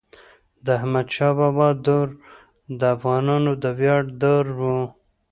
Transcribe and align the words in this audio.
د 0.65 0.67
احمد 0.77 1.07
شاه 1.15 1.33
بابا 1.39 1.69
دور 1.85 2.07
د 2.79 2.81
افغانانو 2.95 3.51
د 3.63 3.65
ویاړ 3.79 4.01
دور 4.21 4.45
و. 4.59 4.61